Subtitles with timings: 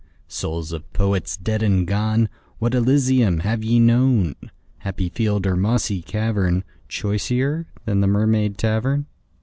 [0.27, 4.33] Souls of Poets dead and gone, What Elysium have ye known,
[4.79, 9.05] Happy field or mossy cavern, Choicer than the Mermaid Tavern?